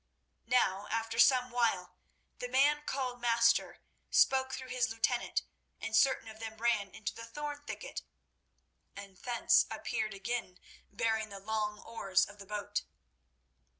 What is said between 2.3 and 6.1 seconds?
the man called "master" spoke through his lieutenant, and